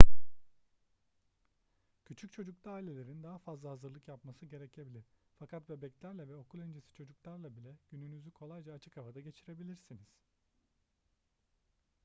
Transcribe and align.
küçük 2.05 2.31
çocuklu 2.31 2.71
ailelerin 2.71 3.23
daha 3.23 3.37
fazla 3.37 3.69
hazırlık 3.69 4.07
yapması 4.07 4.45
gerekebilir 4.45 5.05
fakat 5.39 5.69
bebeklerle 5.69 6.27
ve 6.27 6.35
okul 6.35 6.59
öncesi 6.61 6.93
çocuklarla 6.93 7.55
bile 7.55 7.75
gününüzü 7.91 8.31
kolayca 8.31 8.73
açık 8.73 8.97
havada 8.97 9.19
geçirebilirsiniz 9.19 10.09